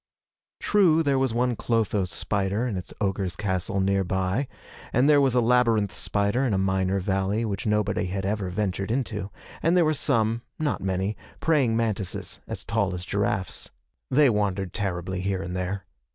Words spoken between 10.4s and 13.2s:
not many praying mantises as tall as